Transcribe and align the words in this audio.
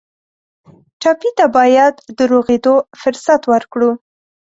ټپي 1.01 1.29
ته 1.37 1.45
باید 1.57 1.95
د 2.17 2.19
روغېدو 2.31 2.75
فرصت 3.01 3.41
ورکړو. 3.51 3.91